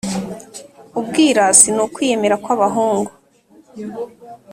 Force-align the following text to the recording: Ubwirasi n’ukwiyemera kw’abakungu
Ubwirasi 0.99 1.67
n’ukwiyemera 1.75 2.35
kw’abakungu 2.43 3.11